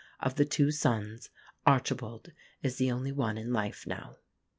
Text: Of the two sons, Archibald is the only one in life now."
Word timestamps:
Of 0.19 0.33
the 0.33 0.45
two 0.45 0.71
sons, 0.71 1.29
Archibald 1.67 2.31
is 2.63 2.77
the 2.77 2.89
only 2.91 3.11
one 3.11 3.37
in 3.37 3.53
life 3.53 3.85
now." 3.85 4.15